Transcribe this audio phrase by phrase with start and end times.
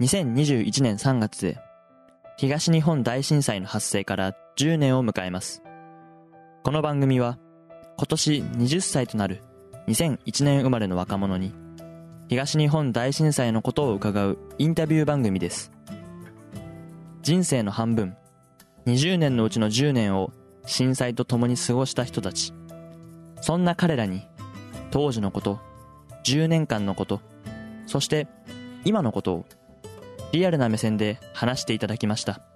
[0.00, 1.58] 2021年3月で
[2.36, 5.60] 東日本大震災の発生から10年を迎えます。
[6.62, 7.36] この番組は
[7.96, 9.42] 今年20歳となる
[9.88, 11.52] 2001年生まれの若者に
[12.28, 15.72] 東日本大震災のことを伺うインタビュー番組です。
[17.22, 18.16] 人生の半分
[18.86, 20.30] 20年のうちの10年を
[20.64, 22.54] 震災と共に過ごした人たち。
[23.40, 24.28] そんな彼らに
[24.92, 25.58] 当時のこと
[26.24, 27.20] 10年間のこと
[27.86, 28.28] そして
[28.84, 29.46] 今のことを
[30.32, 32.47] リアルな目線で話していただきました。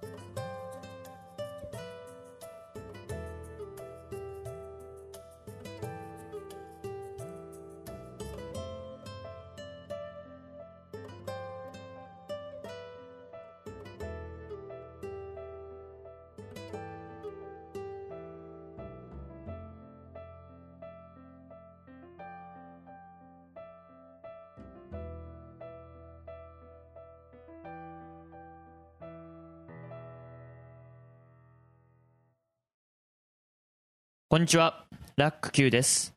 [34.33, 34.85] こんにちは。
[35.15, 36.15] ラック Q です。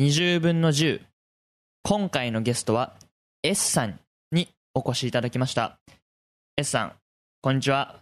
[0.00, 1.00] 20分の10
[1.84, 2.94] 今回のゲストは
[3.44, 4.00] S さん
[4.32, 5.78] にお越しいただきました。
[6.56, 6.92] S さん
[7.40, 8.00] こんにちは。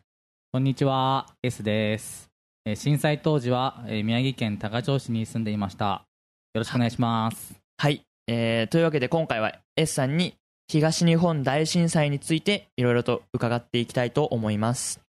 [0.50, 1.26] こんにちは。
[1.42, 2.30] S です。
[2.64, 6.06] えー震災当時はえー宮城県多賀城市に住んでいました。
[6.54, 7.54] よろしくお願いします。
[7.76, 10.36] はい、えー、というわけで今回は S さんに
[10.68, 15.02] 東日本大震災についていろいろと伺っていきたいと思います。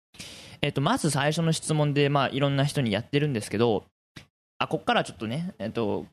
[0.64, 3.86] えっ、とまず最初の質問でまあいろんな人にやってるんですけど
[4.60, 6.06] あこっからはちょっとねえっ、と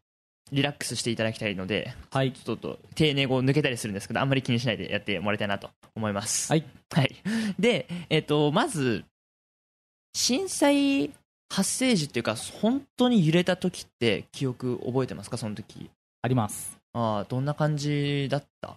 [0.53, 2.33] リラックスしていただきたいのではい。
[2.33, 6.51] ちょっと丁寧語抜けたりするんですけどあんまり気にしないでやってもらいたいなと思います。
[6.53, 7.17] はい、はい、
[7.59, 9.05] で、えっとまず
[10.15, 11.11] 震災
[11.53, 15.37] 発生時っていうか本当に揺れた時って記憶覚えてますか？
[15.37, 15.91] その時。
[16.23, 16.77] あります。
[16.93, 18.77] ああどんな感じだった？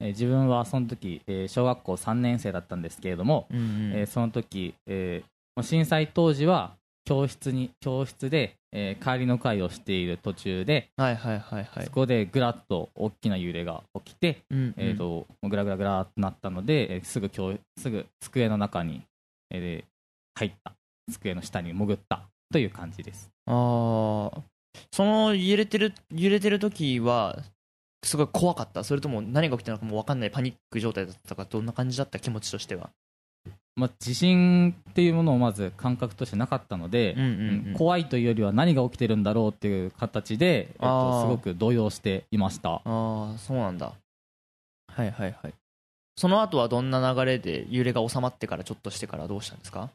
[0.00, 3.92] えー自分はその時えー小学校3年生だったんですけれどもうんうん。
[3.94, 6.74] えーその時えー震災当時は
[7.06, 11.84] 教室に教室でえー帰りの会をしている途中ではいはいはいはい。
[11.86, 14.74] そこでぐらっと大きな揺れが起きてうんうん。
[14.76, 19.02] えー、とぐらぐらぐらっとなったので、えーすぐ教すぐ机の中に、
[19.50, 19.84] えー
[20.38, 20.74] 入った。
[21.10, 22.28] 机の下に潜った。
[22.52, 23.30] という感じです。
[23.46, 24.42] ああ
[24.92, 27.38] その揺れてる揺れてる時は
[28.04, 28.84] すごい怖かった。
[28.84, 30.30] それとも何が起きたのかも分かんない。
[30.30, 32.18] パニック状態だったかどんな感じだった？
[32.18, 32.90] 気持ちとしては
[33.76, 37.66] まあ、地震っていうものをまず感覚としてなかったので、うんうんうん。
[37.68, 42.76] うん怖いというよりは何が起きてるんだろうっていう形で、えっと、すごく動揺していました。
[42.76, 43.92] ああそうなんだ。
[44.88, 45.54] はいはいはい。
[46.16, 49.90] その後はどんな流れで揺れが収まってからちょっとしてからどうしたんですか？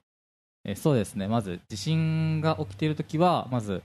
[0.64, 1.28] えーそうですね。
[1.28, 3.82] まず地震が起きている時はまず、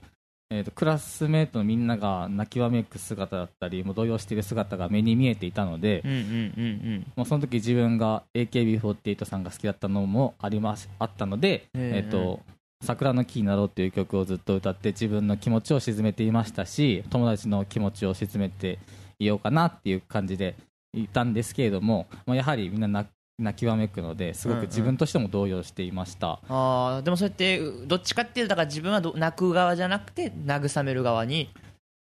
[0.49, 12.41] えー、とクラスメートのみんなが泣きわめく姿だったりもう動揺している姿が目に見えていたので、うんうんうんもうその時自分が AKB48 さんが好きだったのもありますあったので、えええっと
[12.83, 18.77] 桜の木になろうという曲をずっと歌って自分の気持ちを沈めていましたし友達の気持ちを沈めて
[19.17, 20.55] いようかなっていう感じで
[20.93, 23.09] いたんですけれども、まあ、やはりみんな泣
[23.39, 31.49] 泣きわめくのですごく自分としても動揺していました、ああでもそうやってどっちかっていうとだから自分はど泣く側じゃなくて慰める側に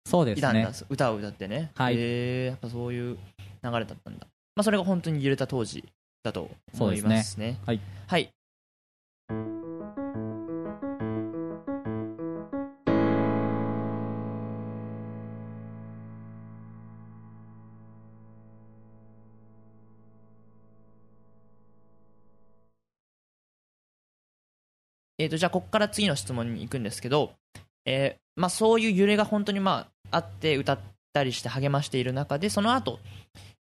[0.09, 0.67] そうですね。
[0.89, 1.71] 歌を歌ってね。
[1.75, 1.95] はい。
[1.95, 3.19] へえやっぱそういう
[3.63, 4.27] 流れだったんだ。
[4.57, 5.85] まあそれが本当に揺れた当時
[6.23, 6.49] だと
[6.79, 7.59] 思いますね。
[7.67, 8.31] はい、はい
[25.19, 27.33] えー、とじゃあここから次の質問に行くんですけど、
[27.85, 30.79] えーまあ、そういう揺れが本当にまああって歌っ
[31.13, 32.99] たりして励ましている中でその後、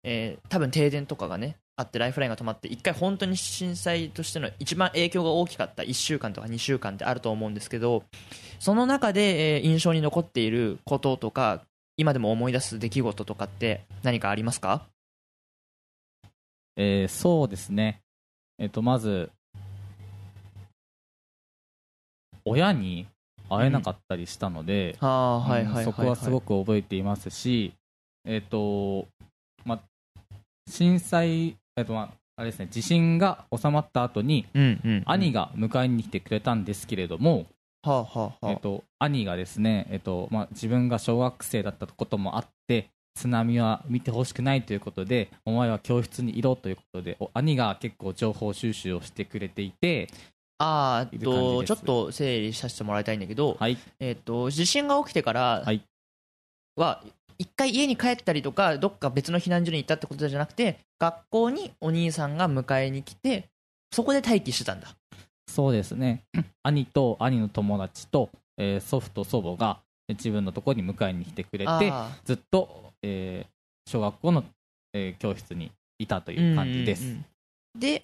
[0.04, 8.04] えー多分停電とかがねあってライフラインが止まって一回本当に震災としての一番影響が大きかった1週間とか2週間ってあると思うんですけど
[8.58, 11.62] その中で、えー印象に残っていることとか
[11.96, 14.86] 今でも思い出す出来事とかって何かありますか？
[16.76, 18.02] えーそうですね、
[18.58, 19.30] えっとまず
[22.46, 23.06] 親に
[23.50, 24.96] 会えなかったりしたので、
[25.84, 27.74] そこはすごくく覚えていますし、
[28.24, 29.06] えっ、と、
[29.64, 29.80] ま、
[30.68, 34.46] 震災、えっ、と、ま、あれですね、地震が収まった後に、
[35.04, 37.46] 兄が迎えに来てくれたんですけれども、
[37.82, 38.50] はあはあはあ。
[38.50, 50.08] えっ、と、兄がですね、えっ、と、ま、自分が小学生だったこともあって、津波は見てほしくないということで、お前は教室にいろということで、お兄が結構情報収集をしてくれていて、
[50.58, 55.64] あとちょっと整理させてもらいたいんだけど、はい、えっと地震が起きてから
[56.76, 57.02] は
[57.38, 63.48] 一回家に帰ったりとかどっか別の避難所に行ったってことじゃなくて学校にお兄さんが迎えに来て
[63.92, 64.88] そこで待機してたんだ。
[65.48, 66.24] そうですね。
[66.62, 74.44] 兄と兄の友達と、えー祖父と祖母が自分のところに迎えに来てくれてあずっと、えー小学校の、
[74.92, 77.80] えー教室にいたとーいう感じです、うんうんうん。
[77.80, 78.02] で、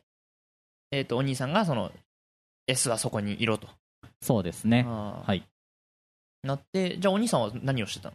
[0.92, 1.90] えー、とお兄さんがその
[2.66, 3.68] S はそこにいろと、
[4.20, 4.84] そうですね。
[4.84, 5.42] はい。
[6.42, 8.14] なってじゃあお兄さんは何をしてたの？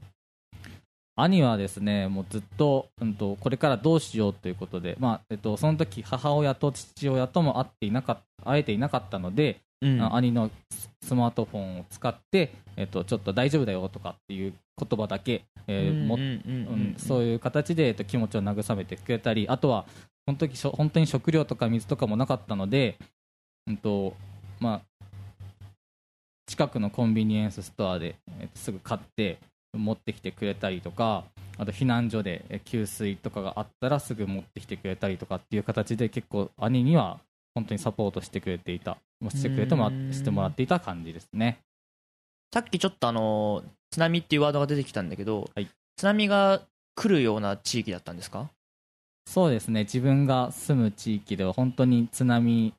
[1.15, 10.01] 兄はですねもうずっと,、うん、とこれからどうしようということで、まあえっと、その時母親と父親とも会っていなかっ会えていなかったので、うん。
[10.01, 15.45] あ兄のススマートフォンを使って、えっと、ちょっと大丈夫だよとかっていう言葉だけ、
[16.97, 19.85] そういう形で、えっと、気持ちを慰めてくれたりあとは
[20.27, 22.97] その時本当に食料とか水とかもなかったので、
[23.67, 24.13] うんと
[24.59, 25.05] まあ、
[26.47, 29.37] 近くのコンビニエンスストアで、えすぐ買って
[29.73, 31.25] 持ってきてくれたりとか
[31.57, 37.19] あと避難所でえ給水とかがあったらすぐ持ってきてくれたりとかっていう形で結構兄には
[37.53, 38.97] 本当にサポートしてくれていた。
[39.19, 41.57] もうしてくれてもしてもらっていた感じですね。
[42.53, 45.67] さっきちょっとあの津波っていうワードが出てきたんだけど、はい。
[45.95, 46.61] 津波が
[46.95, 48.49] 来るような地域だったんですか？
[49.25, 49.81] そうですね。
[49.81, 52.73] 自分が住む地域では本当に津波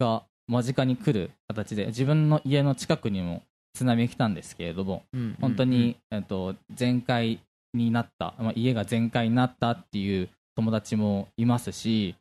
[0.00, 3.42] が間近に来る形で自分の家の近くにも
[3.74, 5.04] 津波来たんですけれども
[5.40, 7.38] 本当に、えっと、全壊
[7.74, 12.14] になった、まあ、家が全壊になったっていう友達もいますし、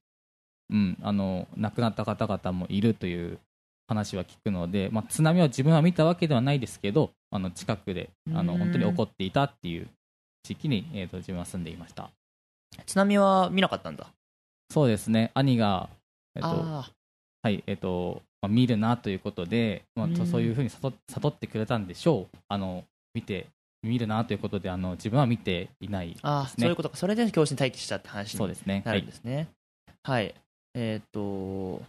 [0.69, 3.39] うん、あの亡くなった方々もいるという
[3.87, 8.59] 話は聞くので、まあ、津波は自分は見たわけではないですけどあの近くであのうん。
[8.59, 9.87] 本当に起こっていたっていう
[10.43, 12.09] 地域に、えっと自分は住んでいました。
[12.85, 14.07] 津波は見なかったんだ。
[14.71, 15.31] そうですね。
[15.33, 15.89] 兄が、
[16.35, 16.91] えっとあ
[17.43, 20.13] はいえっとまあ、見るなということで、まあうん。
[20.15, 22.37] とそういうふうに悟悟ってくれたんでしょう。
[22.47, 22.83] あの
[23.13, 23.47] 見て
[23.83, 26.97] 見るなということであの自分は見ていないですーあー、ねそういうことか。
[26.97, 28.83] それで教師に待機したって話にそうですね。
[28.85, 29.47] なるんですね。
[30.03, 30.35] はい、
[30.75, 31.81] えっ、と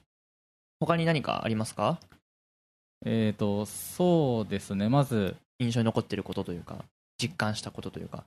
[0.81, 1.99] 他に何かありますか？
[3.05, 4.89] えっ、と、そうですね。
[4.89, 6.85] まず、印象に残ってることというか
[7.21, 8.25] 実感したことというか。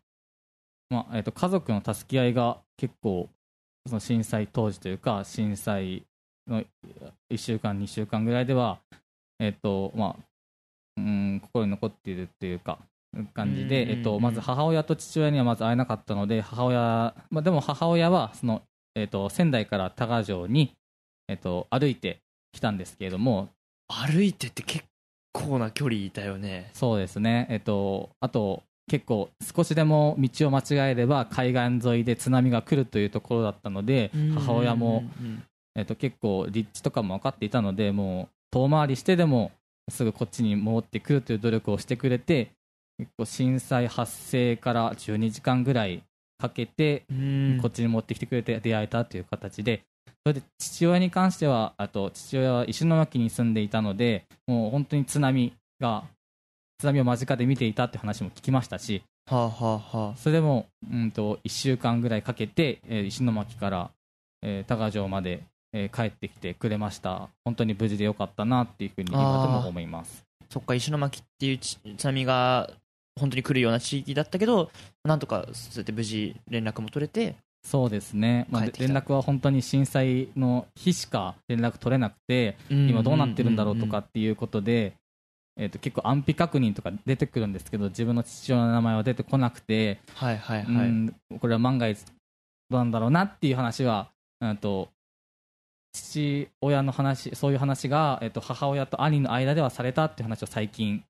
[0.89, 3.27] まあえー、と家族の助け合いが結構
[3.87, 6.03] その震災当時というか震災
[6.47, 6.63] の
[7.31, 8.79] 1週間2週間ぐらいでは
[9.39, 10.23] えっ、とまあ
[10.97, 12.79] うん心に残っているっていうか
[13.33, 18.61] 感じで、えっとまず母親と父親にはまず会えなかったので母親、まあ、でも母親はその、
[18.95, 20.73] えっと仙台から多賀城に、
[21.27, 22.19] えっと歩いて
[22.51, 23.49] きたんですけれども。
[23.87, 24.83] 歩いてって結
[25.31, 26.71] 構な距離だよね。
[26.73, 35.43] そうですね、えっと、あと結構少しでも道を間違えれば海岸沿いで津波が来るというところだったので母親も、うん
[35.75, 39.51] えっと、結構立地とかも分かっていたのでもう遠回りしてでも
[39.89, 42.51] すぐこっちに戻ってくるという努力をしてくれて
[42.97, 46.03] 結構震災発生から12時間ぐらい
[46.37, 47.59] かけてうん。
[47.61, 49.83] こっちに持ってきてくれて出会えたという形で、
[50.25, 56.03] それで父親に関しては、あと父親は石巻に住んでいたので、もう本当に津波が、
[56.79, 60.17] 津波を間近で見ていたって話も聞きましたし、はあはあはあ。
[60.17, 63.91] それでも、うんと、1週間ぐらいかけて、えー石巻から、
[64.41, 65.43] えー多賀城まで、
[65.75, 67.27] えー帰ってきてくれました。
[67.43, 70.25] 本当に無事でよかったなっていうふうに今でも思います。
[70.49, 72.69] そっか石巻っていうち津波が
[73.19, 74.71] 本当に来るような地域だったけど
[75.03, 84.93] なんとかそうやって無事連絡も取れてそうですね、まあ、連絡は本当に震災の日しか連絡取れなくて、今どうなってるんだろうとかっていうことで、
[85.57, 92.13] えー、と結構安否確認とか出てくるんですけど自分の父親の名前は出てこなくて、はいはいはい、うんこれは万が一ど
[92.71, 94.09] うなんだろうなっていう話は、
[94.41, 94.89] うん、と
[95.95, 101.03] 父親の話そういう話が、えー、と母親と兄の間ではされたっていう話を最近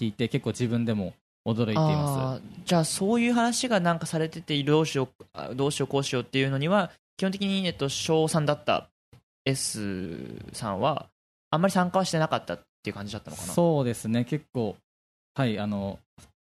[0.00, 1.14] 聞いて結構自分でも
[1.46, 8.88] 驚いていまあーじゃあそういう話がなんかされててどうしようあどうしようこうしようっていうのには基本的に、えっと、小3だった
[9.44, 10.16] S
[10.52, 11.06] さんは
[11.50, 13.54] あんまり参加はしてなかったっていう感じだったのかすな？
[13.54, 14.24] そうですね。
[14.24, 14.76] 結構
[15.34, 15.98] はいあの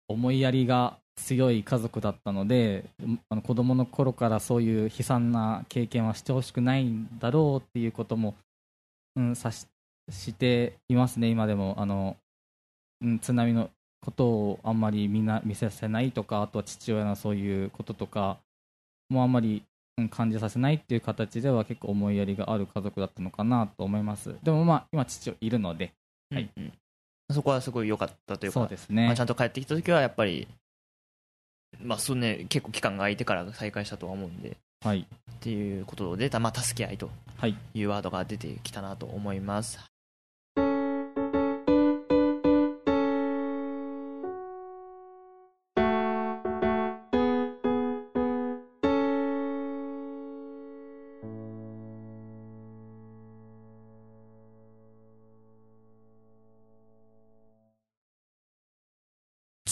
[0.07, 2.85] 思いやりが強い家族だったので
[3.29, 8.35] あの子供の頃からそういう悲惨な経験はしてほしくないんだろうっていうことも、
[9.15, 9.67] うん、さし
[10.09, 11.75] していますね今でも。
[11.77, 12.15] あの、
[13.01, 13.69] うん、津波の
[14.01, 18.37] ことをあんまりみんな見させないとかあとは父親のそういうこととか
[19.09, 19.63] もあんまり、
[19.97, 24.35] うん、感じさせないっていう形では結構思いやりがある家族だったのかなと思います。
[24.43, 25.91] でもまあ今父いるので
[26.33, 26.49] はい。
[26.55, 26.73] うんうん
[27.33, 29.05] そこはすごい良かったというかそうですね。
[29.07, 30.47] まあ、ちゃんと帰ってきた時はやっぱり、
[31.81, 34.99] まあそうね、結構期間が空いてから再開したとは思うんではい。
[35.01, 37.55] っていうことで、まあ、助け合いとはい。
[37.73, 39.79] いうワードが出てきたなと思います。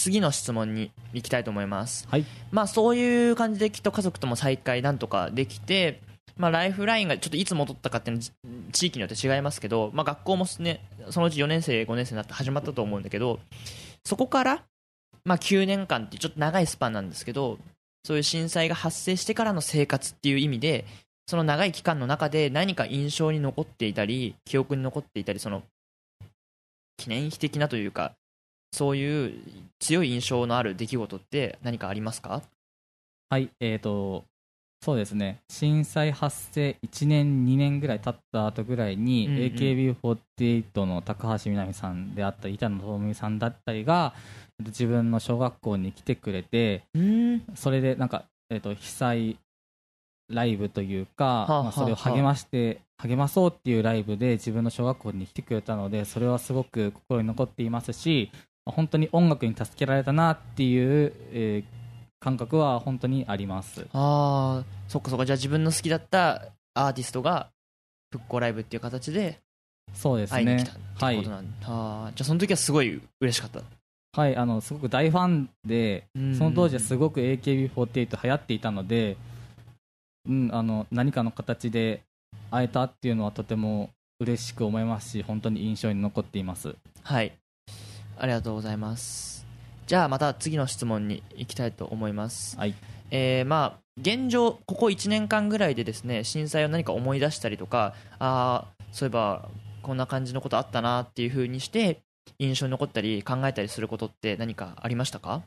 [0.05, 2.07] 次の質問に行きたいと思います。
[2.11, 2.25] はい。
[2.51, 5.99] まあそういう感じできっと家族とも再会なんとかできて
[6.37, 8.29] まあ、ライフラインがちょっといつ戻ったかっていうのは
[8.73, 13.39] 地域によって違いますけど、まあ、学校もねそのうち4年生5年生になって始まったと思うんだけど
[14.03, 14.63] そこから、
[15.23, 17.57] まあ、9年間ってちょっと長いスパンなんですけど
[18.03, 20.85] そういう震災が発生してからの生活っていう意味で
[21.25, 25.63] その長い期間の中で何か印象に残っていたり記憶に残っていたりその
[26.97, 28.11] 記念碑的なというか
[28.75, 29.33] そういう
[29.79, 32.41] 強い印象のある出来事って何かありますか？
[33.29, 34.25] はいえーと
[34.81, 35.39] そうですね。
[35.49, 39.41] 震災発生1年2年ぐらい経った後ぐらいに、うんうん。
[40.37, 44.13] AKB48 の高橋みなみさんであったり板野友美さんだったりが
[44.59, 47.43] えっと自分の小学校に来てくれてうん。
[47.55, 49.37] それでなんか、えっと被災
[50.29, 58.29] ライブというか、はあはあまあ、それを励まして励まそうっていうライブで自分の小学校に来てくれたのでそれはすごく心に残っていますし
[58.65, 61.85] 本当に音楽に助けられたなっていう、えー
[62.25, 63.85] 感覚は本当にあります。
[63.93, 65.27] ああそっかそっか。
[65.27, 67.51] じゃあ自分の好きだったアーティストが
[68.11, 69.39] 復興ライブっていう形で
[69.93, 70.37] そうですね。
[70.37, 73.61] 会いに来たってはいことなんだ、あーじゃあその時はすごい嬉しかった。
[74.19, 76.35] はいあのすごく大ファンでうん。
[76.35, 79.17] その当時はすごく AKB48 流行っていたので、
[80.27, 82.01] うん、あの何かの形で
[82.49, 86.75] 会えたっていうのはとても嬉しく思いますし本当に印象に残っています。
[87.03, 87.33] はい
[88.17, 89.45] ありがとうございます。
[89.87, 92.57] じゃあまた次の質問に行きたいと思います。
[92.57, 92.75] はい。
[93.11, 99.47] えーまあ現状ここ1年間ぐらいでですね震災を何か思い出したりとかああそういえば
[99.83, 102.01] こんな感じのことあったなっていう風にして
[102.39, 105.43] 印象に残ったり考えたりすることって何かありましたか？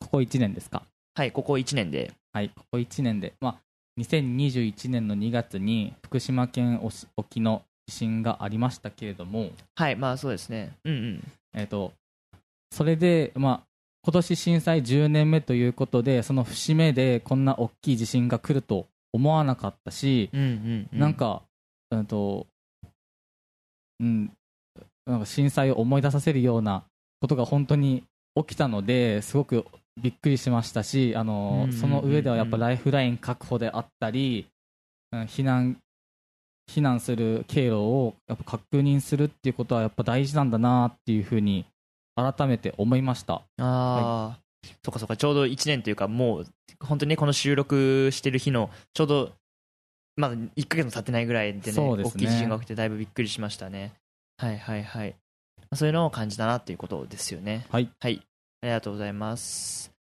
[0.00, 0.82] ここ1年ですか？
[1.16, 2.12] はいここ1年で。
[2.32, 3.56] はいここ1年で、まあ、
[4.00, 6.80] 2021年の2月に福島県
[7.16, 10.76] 沖の地震がありましたけれども、はいまあそうですね。
[10.84, 11.24] うんうん
[11.54, 11.92] えー、と
[12.70, 13.66] それで、まあ、
[14.04, 20.98] 今年震災10年目ということでその節目でこんな大きい地震が来ると思わなかったし、うんうんうん。
[20.98, 21.42] なんか、
[21.90, 22.46] うんと、
[24.00, 24.32] うん、
[25.06, 26.84] なんか震災を思い出させるような
[27.20, 28.04] ことが本当に
[28.36, 29.64] 起きたので、すごく
[30.00, 31.72] びっくりしましたし、あの、うんうんうんうん。
[31.72, 34.46] その上ではやっぱライフライン確保であったり、
[35.12, 35.78] うん避難、
[36.68, 41.66] 避難する経路をやっぱ確認するっていうことはやっぱ大事なんだなっていうふうに
[42.14, 43.34] 改めて思いました。
[43.34, 44.38] ああ、
[44.84, 46.46] そっかそっか、ちょうど1年というか、もう、
[46.80, 49.32] 本当にね、この収録してる日の、ちょうど、
[50.16, 53.92] まだ1ヶ月も経ってないぐらいでね、ね大きい地震が起きて、だいぶびっくりしましたね。
[54.36, 55.10] はいはいはい。
[55.10, 57.66] まあそういうのを感じたなっていうことですよね。
[57.70, 57.88] はい。
[58.00, 58.20] はい。
[58.62, 59.97] ありがとうございます。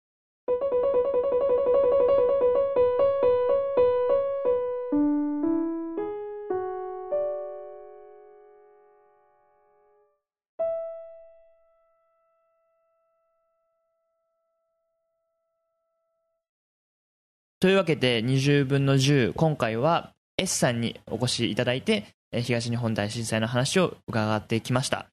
[17.62, 25.06] というわけで20分の10今回は S さんにお越しいただいて東日本大震災の話を伺ってきました、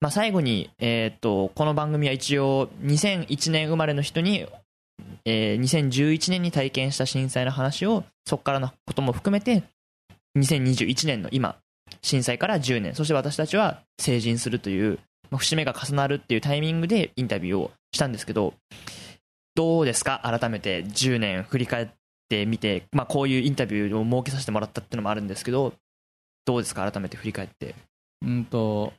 [0.00, 4.44] まあ、最後に、えーとこの番組は一応2001年生まれの人に、
[5.24, 9.62] えー2011年に体験した震災の話をそこからのことも含めて
[10.36, 11.58] 2021年の今
[12.02, 14.98] 震災から10年そして私たちは成人するという、
[15.30, 18.54] まあ節目が重なるっていうタイミングでインタビューをしたんですけど
[19.58, 20.20] どうですか？
[20.22, 21.88] 改めて10年振り返っ
[22.28, 25.72] てみて、まあ、こういうインタビューを設けさせてもらったっていうのもあるんですけど
[26.44, 26.88] どうですか？
[26.88, 27.74] 改めて振り返って。
[28.24, 28.92] うんと、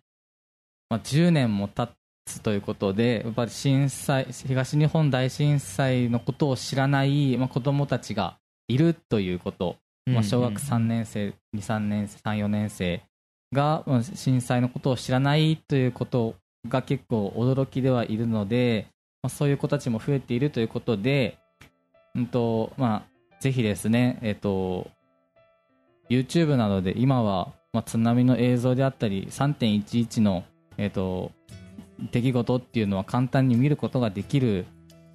[0.90, 1.94] まあ、10年も経
[2.26, 8.38] つということで、やっぱり震災、東日本大震災のことを知らない、まあ、子供たちが
[8.68, 13.02] いるということ、まあ、小学3年生、2、3年生、3、4年生
[13.54, 16.36] が、まあ震災のことを知らないということ
[16.68, 18.88] が結構驚きではいるので、
[19.22, 21.38] まあ、そういう子たちも増えているということで、
[22.16, 24.90] うんとまあ、ぜひですね、えっと、
[26.10, 30.44] YouTube などで今は、まあ、津波の映像であったり3.11の、
[30.78, 31.32] えっと
[32.12, 34.66] 出来事っていうのは簡単に見ることができる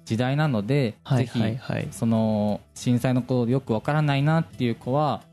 [0.05, 1.87] 時代なので、はいぜひ、はいはい。
[1.91, 5.23] その震災のことよくわからないなっていう子は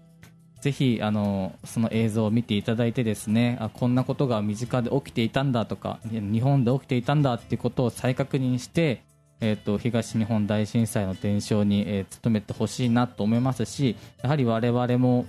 [0.62, 9.02] ぜひあのその映像を見ていただいてですねあこんなことが身近で起きていたんだとか日本で起きていたんだっていうことを再確認して、
[9.40, 15.26] えー、と東日本大震災の伝承に、えー努めてほしいなと思いますしやはり我々も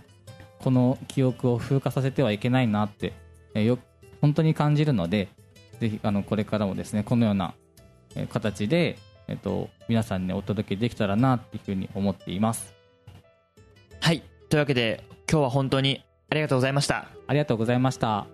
[0.60, 3.14] この記憶を風化させてはいけないなって、
[3.56, 3.80] えーよ
[4.22, 5.30] 本当に感じるので
[5.80, 7.56] ぜひあのこれからもですねこのような
[8.30, 12.72] 形で、えっと皆さんにお届けできたらなっていうふうに思っています。
[14.00, 14.22] はい。
[14.50, 17.08] というわけで今日は本当にありがとうございました。
[17.26, 18.28] ありがとうございました。